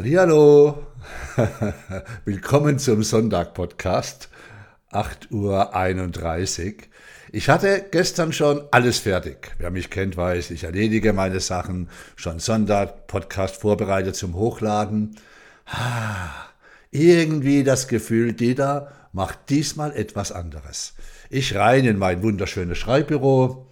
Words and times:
Hallo, 0.00 0.86
willkommen 2.24 2.78
zum 2.78 3.02
Sonntag-Podcast, 3.02 4.28
8.31 4.92 6.66
Uhr. 6.68 6.74
Ich 7.32 7.48
hatte 7.48 7.84
gestern 7.90 8.32
schon 8.32 8.62
alles 8.70 9.00
fertig. 9.00 9.56
Wer 9.58 9.72
mich 9.72 9.90
kennt, 9.90 10.16
weiß, 10.16 10.52
ich 10.52 10.62
erledige 10.62 11.12
meine 11.12 11.40
Sachen. 11.40 11.88
Schon 12.14 12.38
Sonntag-Podcast 12.38 13.56
vorbereitet 13.56 14.14
zum 14.14 14.36
Hochladen. 14.36 15.16
Irgendwie 16.92 17.64
das 17.64 17.88
Gefühl, 17.88 18.34
Dieter 18.34 18.92
macht 19.12 19.50
diesmal 19.50 19.90
etwas 19.96 20.30
anderes. 20.30 20.94
Ich 21.28 21.56
rein 21.56 21.84
in 21.84 21.98
mein 21.98 22.22
wunderschönes 22.22 22.78
Schreibbüro 22.78 23.66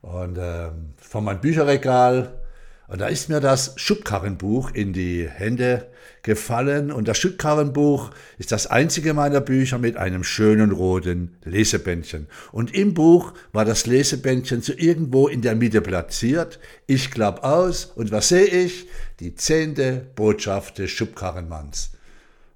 und 0.00 0.38
äh, 0.38 0.70
vor 0.96 1.20
mein 1.20 1.42
Bücherregal 1.42 2.40
und 2.88 3.02
da 3.02 3.06
ist 3.06 3.28
mir 3.28 3.40
das 3.40 3.74
Schubkarrenbuch 3.76 4.70
in 4.72 4.94
die 4.94 5.28
Hände 5.28 5.88
gefallen. 6.22 6.90
Und 6.90 7.06
das 7.06 7.18
Schubkarrenbuch 7.18 8.10
ist 8.38 8.50
das 8.50 8.66
einzige 8.66 9.12
meiner 9.12 9.42
Bücher 9.42 9.78
mit 9.78 9.98
einem 9.98 10.24
schönen 10.24 10.72
roten 10.72 11.36
Lesebändchen. 11.44 12.28
Und 12.50 12.74
im 12.74 12.94
Buch 12.94 13.34
war 13.52 13.66
das 13.66 13.86
Lesebändchen 13.86 14.62
so 14.62 14.72
irgendwo 14.74 15.28
in 15.28 15.42
der 15.42 15.54
Mitte 15.54 15.82
platziert. 15.82 16.58
Ich 16.86 17.10
klapp 17.10 17.44
aus 17.44 17.84
und 17.84 18.10
was 18.10 18.28
sehe 18.28 18.46
ich? 18.46 18.88
Die 19.20 19.34
zehnte 19.34 20.06
Botschaft 20.14 20.78
des 20.78 20.90
Schubkarrenmanns. 20.90 21.90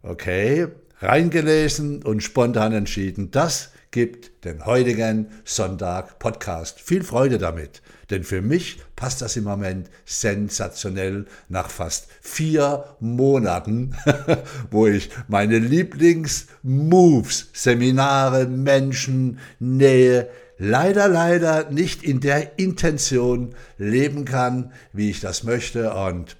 Okay, 0.02 0.68
reingelesen 1.02 2.02
und 2.02 2.22
spontan 2.22 2.72
entschieden, 2.72 3.30
das 3.32 3.70
gibt 3.90 4.44
den 4.44 4.64
heutigen 4.64 5.26
Sonntag 5.44 6.18
Podcast. 6.18 6.80
Viel 6.80 7.02
Freude 7.02 7.38
damit, 7.38 7.82
denn 8.10 8.24
für 8.24 8.40
mich 8.40 8.80
passt 8.96 9.20
das 9.20 9.36
im 9.36 9.44
Moment 9.44 9.90
sensationell 10.06 11.26
nach 11.48 11.68
fast 11.68 12.06
vier 12.20 12.84
Monaten, 13.00 13.94
wo 14.70 14.86
ich 14.86 15.10
meine 15.28 15.58
Lieblings-Moves, 15.58 17.50
Seminare, 17.52 18.46
Menschen, 18.46 19.40
Nähe, 19.58 20.30
leider, 20.56 21.08
leider 21.08 21.70
nicht 21.70 22.02
in 22.02 22.20
der 22.20 22.58
Intention 22.58 23.54
leben 23.76 24.24
kann, 24.24 24.72
wie 24.92 25.10
ich 25.10 25.20
das 25.20 25.42
möchte 25.42 25.92
und 25.92 26.36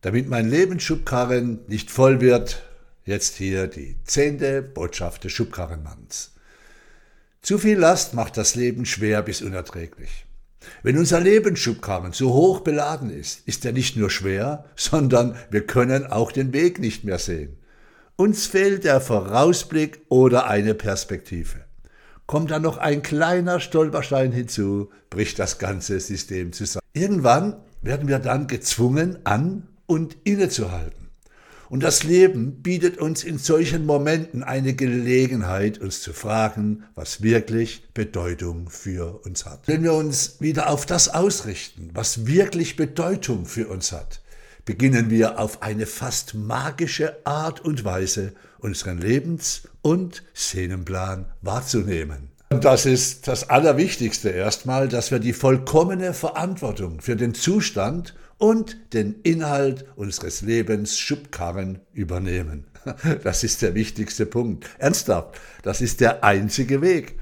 damit 0.00 0.28
mein 0.28 0.48
Lebensschubkarren 0.48 1.58
nicht 1.66 1.90
voll 1.90 2.20
wird, 2.20 2.62
jetzt 3.06 3.36
hier 3.36 3.68
die 3.68 3.96
zehnte 4.04 4.60
Botschaft 4.60 5.24
des 5.24 5.32
Schubkarrenmanns. 5.32 6.32
Zu 7.40 7.58
viel 7.58 7.78
Last 7.78 8.12
macht 8.12 8.36
das 8.36 8.56
Leben 8.56 8.84
schwer 8.84 9.22
bis 9.22 9.40
unerträglich. 9.40 10.26
Wenn 10.82 10.98
unser 10.98 11.20
Lebensschubkarren 11.20 12.12
zu 12.12 12.34
hoch 12.34 12.60
beladen 12.60 13.08
ist, 13.08 13.46
ist 13.46 13.64
er 13.64 13.72
nicht 13.72 13.96
nur 13.96 14.10
schwer, 14.10 14.64
sondern 14.74 15.36
wir 15.50 15.64
können 15.64 16.06
auch 16.06 16.32
den 16.32 16.52
Weg 16.52 16.80
nicht 16.80 17.04
mehr 17.04 17.20
sehen. 17.20 17.56
Uns 18.16 18.46
fehlt 18.46 18.82
der 18.82 19.00
Vorausblick 19.00 20.00
oder 20.08 20.48
eine 20.48 20.74
Perspektive. 20.74 21.64
Kommt 22.26 22.50
dann 22.50 22.62
noch 22.62 22.78
ein 22.78 23.02
kleiner 23.02 23.60
Stolperstein 23.60 24.32
hinzu, 24.32 24.90
bricht 25.10 25.38
das 25.38 25.58
ganze 25.58 26.00
System 26.00 26.52
zusammen. 26.52 26.82
Irgendwann 26.92 27.56
werden 27.82 28.08
wir 28.08 28.18
dann 28.18 28.48
gezwungen, 28.48 29.18
an 29.22 29.68
und 29.86 30.16
innezuhalten. 30.24 31.05
Und 31.68 31.82
das 31.82 32.04
Leben 32.04 32.62
bietet 32.62 32.98
uns 32.98 33.24
in 33.24 33.38
solchen 33.38 33.86
Momenten 33.86 34.42
eine 34.42 34.74
Gelegenheit, 34.74 35.78
uns 35.78 36.00
zu 36.00 36.12
fragen, 36.12 36.84
was 36.94 37.22
wirklich 37.22 37.88
Bedeutung 37.92 38.70
für 38.70 39.24
uns 39.24 39.44
hat. 39.46 39.66
Wenn 39.66 39.82
wir 39.82 39.94
uns 39.94 40.40
wieder 40.40 40.70
auf 40.70 40.86
das 40.86 41.08
ausrichten, 41.08 41.90
was 41.92 42.26
wirklich 42.26 42.76
Bedeutung 42.76 43.46
für 43.46 43.68
uns 43.68 43.92
hat, 43.92 44.20
beginnen 44.64 45.10
wir 45.10 45.38
auf 45.38 45.62
eine 45.62 45.86
fast 45.86 46.34
magische 46.34 47.16
Art 47.24 47.64
und 47.64 47.84
Weise 47.84 48.32
unseren 48.58 48.98
Lebens- 48.98 49.68
und 49.82 50.24
Szenenplan 50.34 51.26
wahrzunehmen. 51.40 52.30
Und 52.50 52.64
das 52.64 52.86
ist 52.86 53.26
das 53.26 53.50
Allerwichtigste 53.50 54.28
erstmal, 54.28 54.88
dass 54.88 55.10
wir 55.10 55.18
die 55.18 55.32
vollkommene 55.32 56.14
Verantwortung 56.14 57.00
für 57.00 57.16
den 57.16 57.34
Zustand 57.34 58.14
und 58.38 58.92
den 58.92 59.20
Inhalt 59.22 59.86
unseres 59.96 60.42
Lebens 60.42 60.98
Schubkarren 60.98 61.80
übernehmen. 61.92 62.64
Das 63.24 63.42
ist 63.42 63.62
der 63.62 63.74
wichtigste 63.74 64.26
Punkt. 64.26 64.68
Ernsthaft, 64.78 65.40
das 65.62 65.80
ist 65.80 66.00
der 66.00 66.22
einzige 66.22 66.82
Weg. 66.82 67.18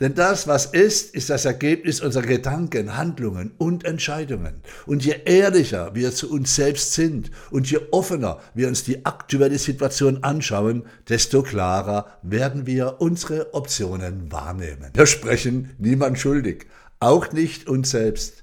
Denn 0.00 0.14
das, 0.14 0.48
was 0.48 0.66
ist, 0.66 1.14
ist 1.14 1.30
das 1.30 1.44
Ergebnis 1.44 2.00
unserer 2.00 2.26
Gedanken, 2.26 2.96
Handlungen 2.96 3.52
und 3.56 3.84
Entscheidungen. 3.84 4.54
Und 4.84 5.04
je 5.04 5.14
ehrlicher 5.24 5.94
wir 5.94 6.12
zu 6.12 6.28
uns 6.28 6.56
selbst 6.56 6.94
sind 6.94 7.30
und 7.52 7.70
je 7.70 7.78
offener 7.92 8.40
wir 8.52 8.66
uns 8.66 8.82
die 8.82 9.06
aktuelle 9.06 9.58
Situation 9.58 10.24
anschauen, 10.24 10.84
desto 11.08 11.42
klarer 11.42 12.18
werden 12.22 12.66
wir 12.66 13.00
unsere 13.00 13.54
Optionen 13.54 14.32
wahrnehmen. 14.32 14.90
Wir 14.92 15.06
sprechen 15.06 15.70
niemand 15.78 16.18
schuldig, 16.18 16.66
auch 16.98 17.32
nicht 17.32 17.68
uns 17.68 17.90
selbst. 17.90 18.41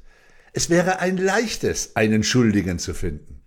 Es 0.60 0.70
wäre 0.70 1.00
ein 1.00 1.16
leichtes, 1.16 1.96
einen 1.96 2.22
Schuldigen 2.22 2.80
zu 2.80 2.94
finden. 2.94 3.44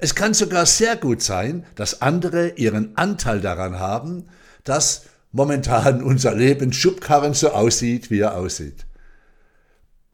Es 0.00 0.16
kann 0.16 0.34
sogar 0.34 0.66
sehr 0.66 0.96
gut 0.96 1.22
sein, 1.22 1.64
dass 1.76 2.02
andere 2.02 2.54
ihren 2.56 2.96
Anteil 2.96 3.40
daran 3.40 3.78
haben, 3.78 4.24
dass 4.64 5.04
momentan 5.30 6.02
unser 6.02 6.34
Leben 6.34 6.72
Schubkarren 6.72 7.34
so 7.34 7.50
aussieht, 7.50 8.10
wie 8.10 8.18
er 8.18 8.36
aussieht. 8.36 8.84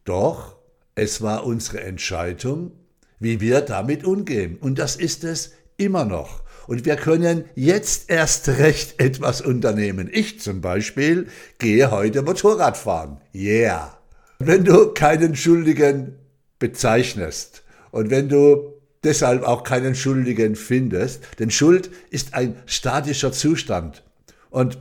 Doch 0.05 0.59
es 0.95 1.23
war 1.23 1.47
unsere 1.47 1.83
Entscheidung, 1.83 2.73
wie 3.19 3.41
wir 3.41 3.63
damit 3.63 4.05
umgehen. 4.05 4.59
Und 4.61 4.79
das 4.79 4.97
ist 4.97 5.25
es 5.25 5.53
immer 5.79 6.05
noch. 6.05 6.43
Und 6.67 6.85
wir 6.85 6.97
können 6.97 7.47
jetzt 7.55 8.11
erst 8.11 8.47
recht 8.49 9.01
etwas 9.01 9.41
unternehmen. 9.41 10.11
Ich 10.13 10.39
zum 10.41 10.61
Beispiel 10.61 11.29
gehe 11.59 11.91
heute 11.91 12.21
Motorrad 12.21 12.77
fahren. 12.77 13.23
Yeah. 13.35 13.97
Wenn 14.39 14.65
du 14.65 14.89
keinen 14.93 15.35
Schuldigen 15.35 16.19
bezeichnest 16.59 17.63
und 17.91 18.11
wenn 18.11 18.29
du 18.29 18.75
deshalb 19.05 19.45
auch 19.45 19.63
keinen 19.63 19.95
Schuldigen 19.95 20.57
findest, 20.57 21.23
denn 21.39 21.51
Schuld 21.51 21.91
ist 22.11 22.35
ein 22.35 22.57
statischer 22.67 23.33
Zustand. 23.33 24.03
Und 24.51 24.79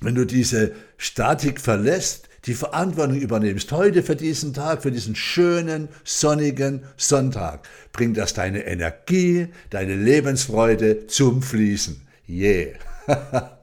wenn 0.00 0.14
du 0.14 0.24
diese 0.24 0.72
Statik 0.96 1.60
verlässt, 1.60 2.28
die 2.46 2.54
Verantwortung 2.54 3.20
übernimmst, 3.20 3.70
heute 3.70 4.02
für 4.02 4.16
diesen 4.16 4.54
Tag, 4.54 4.82
für 4.82 4.90
diesen 4.90 5.14
schönen, 5.14 5.88
sonnigen 6.04 6.84
Sonntag, 6.96 7.68
bringt 7.92 8.16
das 8.16 8.32
deine 8.32 8.64
Energie, 8.64 9.48
deine 9.68 9.94
Lebensfreude 9.94 11.06
zum 11.06 11.42
Fließen. 11.42 12.00
Yeah. 12.28 12.78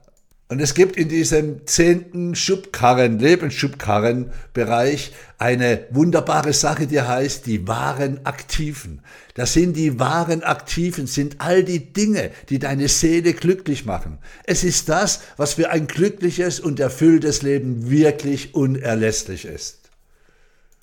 Und 0.50 0.60
es 0.60 0.72
gibt 0.72 0.96
in 0.96 1.10
diesem 1.10 1.66
zehnten 1.66 2.34
Schubkarren, 2.34 3.18
Lebensschubkarrenbereich 3.18 5.12
eine 5.36 5.84
wunderbare 5.90 6.54
Sache, 6.54 6.86
die 6.86 7.02
heißt 7.02 7.44
die 7.44 7.68
wahren 7.68 8.24
Aktiven. 8.24 9.02
Das 9.34 9.52
sind 9.52 9.76
die 9.76 10.00
wahren 10.00 10.42
Aktiven, 10.42 11.06
sind 11.06 11.42
all 11.42 11.62
die 11.64 11.92
Dinge, 11.92 12.30
die 12.48 12.58
deine 12.58 12.88
Seele 12.88 13.34
glücklich 13.34 13.84
machen. 13.84 14.16
Es 14.44 14.64
ist 14.64 14.88
das, 14.88 15.20
was 15.36 15.52
für 15.54 15.68
ein 15.68 15.86
glückliches 15.86 16.60
und 16.60 16.80
erfülltes 16.80 17.42
Leben 17.42 17.90
wirklich 17.90 18.54
unerlässlich 18.54 19.44
ist. 19.44 19.90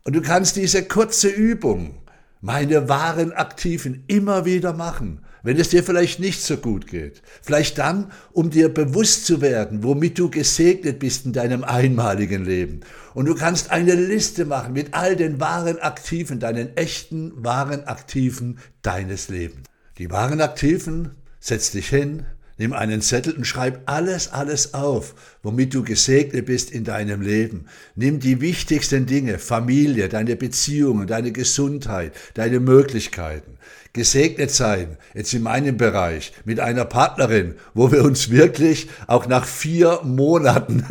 Und 0.03 0.15
du 0.15 0.21
kannst 0.21 0.57
diese 0.57 0.83
kurze 0.83 1.29
Übung, 1.29 1.97
meine 2.39 2.87
wahren 2.87 3.33
Aktiven, 3.33 4.03
immer 4.05 4.45
wieder 4.45 4.73
machen 4.73 5.24
wenn 5.45 5.59
es 5.59 5.69
dir 5.69 5.83
vielleicht 5.83 6.19
nicht 6.19 6.41
so 6.41 6.57
gut 6.57 6.87
geht. 6.87 7.21
Vielleicht 7.43 7.77
dann, 7.77 8.11
um 8.33 8.49
dir 8.49 8.67
bewusst 8.67 9.27
zu 9.27 9.41
werden, 9.41 9.83
womit 9.83 10.17
du 10.17 10.31
gesegnet 10.31 10.97
bist 10.97 11.27
in 11.27 11.33
deinem 11.33 11.63
einmaligen 11.63 12.43
Leben. 12.43 12.79
Und 13.13 13.27
du 13.27 13.35
kannst 13.35 13.69
eine 13.69 13.93
Liste 13.93 14.45
machen 14.45 14.73
mit 14.73 14.95
all 14.95 15.15
den 15.15 15.39
wahren 15.39 15.77
Aktiven, 15.79 16.39
deinen 16.39 16.75
echten 16.75 17.31
wahren 17.43 17.85
Aktiven 17.85 18.57
deines 18.81 19.29
Lebens. 19.29 19.67
Die 19.99 20.09
wahren 20.09 20.41
Aktiven, 20.41 21.11
setz 21.39 21.69
dich 21.69 21.89
hin, 21.89 22.25
Nimm 22.57 22.71
einen 22.71 23.01
Zettel 23.01 23.33
und 23.33 23.45
schreib 23.45 23.81
alles, 23.85 24.31
alles 24.31 24.73
auf, 24.73 25.13
womit 25.43 25.73
du 25.73 25.83
gesegnet 25.83 26.45
bist 26.45 26.71
in 26.71 26.85
deinem 26.85 27.21
Leben. 27.21 27.65
Nimm 27.95 28.21
die 28.21 28.39
wichtigsten 28.39 29.05
Dinge, 29.05 29.39
Familie, 29.39 30.07
deine 30.07 30.37
Beziehungen, 30.37 31.05
deine 31.05 31.33
Gesundheit, 31.33 32.13
deine 32.33 32.61
Möglichkeiten. 32.61 33.57
Gesegnet 33.91 34.51
sein, 34.51 34.97
jetzt 35.13 35.33
in 35.33 35.43
meinem 35.43 35.75
Bereich, 35.75 36.31
mit 36.45 36.61
einer 36.61 36.85
Partnerin, 36.85 37.55
wo 37.73 37.91
wir 37.91 38.03
uns 38.05 38.29
wirklich 38.29 38.87
auch 39.07 39.27
nach 39.27 39.45
vier 39.45 39.99
Monaten 40.03 40.85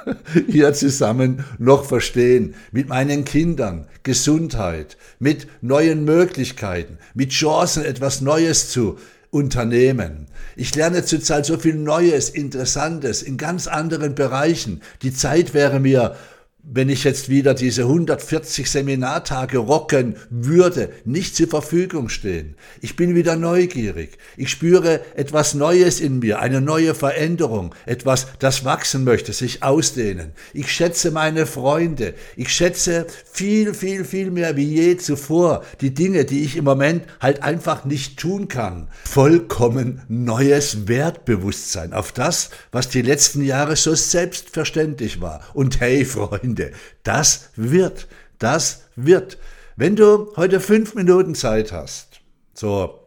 hier 0.46 0.72
zusammen 0.72 1.44
noch 1.58 1.84
verstehen. 1.84 2.54
Mit 2.72 2.88
meinen 2.88 3.26
Kindern, 3.26 3.86
Gesundheit, 4.04 4.96
mit 5.18 5.48
neuen 5.60 6.04
Möglichkeiten, 6.04 6.96
mit 7.12 7.30
Chancen, 7.30 7.84
etwas 7.84 8.22
Neues 8.22 8.70
zu 8.70 8.98
Unternehmen. 9.30 10.26
Ich 10.56 10.74
lerne 10.74 11.04
zurzeit 11.04 11.46
so 11.46 11.56
viel 11.56 11.74
Neues, 11.74 12.30
Interessantes 12.30 13.22
in 13.22 13.36
ganz 13.36 13.66
anderen 13.66 14.14
Bereichen. 14.14 14.82
Die 15.02 15.12
Zeit 15.12 15.54
wäre 15.54 15.80
mir 15.80 16.16
wenn 16.62 16.88
ich 16.88 17.04
jetzt 17.04 17.28
wieder 17.28 17.54
diese 17.54 17.82
140 17.82 18.70
Seminartage 18.70 19.58
rocken 19.58 20.16
würde, 20.28 20.90
nicht 21.04 21.34
zur 21.34 21.48
Verfügung 21.48 22.08
stehen. 22.08 22.54
Ich 22.80 22.96
bin 22.96 23.14
wieder 23.14 23.36
neugierig. 23.36 24.18
Ich 24.36 24.50
spüre 24.50 25.00
etwas 25.16 25.54
Neues 25.54 26.00
in 26.00 26.18
mir, 26.20 26.40
eine 26.40 26.60
neue 26.60 26.94
Veränderung, 26.94 27.74
etwas, 27.86 28.26
das 28.38 28.64
wachsen 28.64 29.04
möchte, 29.04 29.32
sich 29.32 29.62
ausdehnen. 29.62 30.32
Ich 30.52 30.70
schätze 30.70 31.10
meine 31.10 31.46
Freunde. 31.46 32.14
Ich 32.36 32.52
schätze 32.52 33.06
viel, 33.32 33.74
viel, 33.74 34.04
viel 34.04 34.30
mehr 34.30 34.56
wie 34.56 34.64
je 34.64 34.96
zuvor 34.96 35.64
die 35.80 35.94
Dinge, 35.94 36.24
die 36.24 36.44
ich 36.44 36.56
im 36.56 36.64
Moment 36.64 37.04
halt 37.20 37.42
einfach 37.42 37.84
nicht 37.84 38.18
tun 38.18 38.48
kann. 38.48 38.88
Vollkommen 39.04 40.02
neues 40.08 40.88
Wertbewusstsein 40.88 41.92
auf 41.92 42.12
das, 42.12 42.50
was 42.70 42.88
die 42.88 43.02
letzten 43.02 43.42
Jahre 43.42 43.76
so 43.76 43.94
selbstverständlich 43.94 45.20
war. 45.20 45.40
Und 45.54 45.80
hey, 45.80 46.04
Freunde, 46.04 46.49
Ende. 46.50 46.72
Das 47.04 47.50
wird, 47.54 48.08
das 48.38 48.82
wird. 48.96 49.38
Wenn 49.76 49.96
du 49.96 50.32
heute 50.36 50.60
fünf 50.60 50.94
Minuten 50.94 51.34
Zeit 51.34 51.72
hast, 51.72 52.20
so 52.54 53.06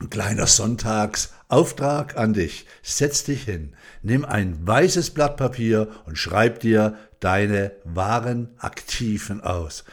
ein 0.00 0.10
kleiner 0.10 0.48
Sonntagsauftrag 0.48 2.16
an 2.16 2.34
dich, 2.34 2.66
setz 2.82 3.22
dich 3.24 3.44
hin, 3.44 3.74
nimm 4.02 4.24
ein 4.24 4.66
weißes 4.66 5.10
Blatt 5.10 5.36
Papier 5.36 5.88
und 6.04 6.18
schreib 6.18 6.60
dir 6.60 6.98
deine 7.20 7.72
wahren 7.84 8.48
Aktiven 8.58 9.40
aus. 9.40 9.84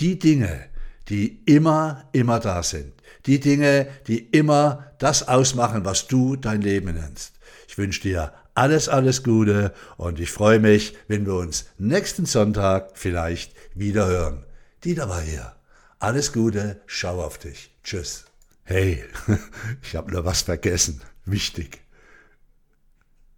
Die 0.00 0.18
Dinge, 0.18 0.64
die 1.08 1.42
immer, 1.44 2.08
immer 2.12 2.40
da 2.40 2.62
sind. 2.62 2.94
Die 3.26 3.40
Dinge, 3.40 3.88
die 4.06 4.18
immer 4.18 4.92
das 4.98 5.28
ausmachen, 5.28 5.84
was 5.84 6.08
du 6.08 6.36
dein 6.36 6.62
Leben 6.62 6.94
nennst. 6.94 7.34
Ich 7.68 7.76
wünsche 7.76 8.00
dir 8.00 8.32
alles, 8.54 8.88
alles 8.88 9.22
Gute 9.22 9.72
und 9.96 10.20
ich 10.20 10.30
freue 10.30 10.58
mich, 10.58 10.96
wenn 11.08 11.26
wir 11.26 11.34
uns 11.34 11.66
nächsten 11.78 12.26
Sonntag 12.26 12.92
vielleicht 12.94 13.54
wieder 13.74 14.06
hören. 14.06 14.44
Dieter 14.84 15.08
war 15.08 15.20
hier. 15.20 15.54
Alles 15.98 16.32
Gute, 16.32 16.80
schau 16.86 17.22
auf 17.22 17.38
dich. 17.38 17.70
Tschüss. 17.84 18.24
Hey, 18.64 19.04
ich 19.82 19.96
habe 19.96 20.12
nur 20.12 20.24
was 20.24 20.42
vergessen. 20.42 21.00
Wichtig. 21.24 21.80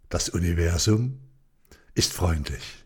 Das 0.09 0.29
Universum 0.29 1.19
ist 1.93 2.13
freundlich. 2.13 2.84